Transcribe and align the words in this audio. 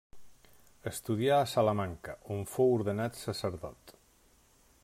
Estudià 0.91 1.37
a 1.41 1.49
Salamanca, 1.51 2.17
on 2.37 2.43
fou 2.55 2.75
ordenat 2.79 3.23
sacerdot. 3.27 3.99